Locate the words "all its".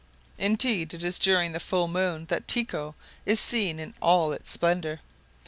4.01-4.49